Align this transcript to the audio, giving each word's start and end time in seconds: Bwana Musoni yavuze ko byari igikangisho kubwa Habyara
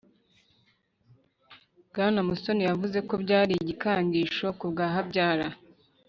Bwana 1.87 2.19
Musoni 2.27 2.63
yavuze 2.69 2.97
ko 3.09 3.13
byari 3.23 3.53
igikangisho 3.61 4.45
kubwa 4.59 4.83
Habyara 4.93 5.47